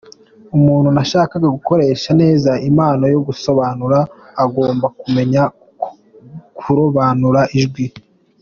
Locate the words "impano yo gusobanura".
2.69-3.99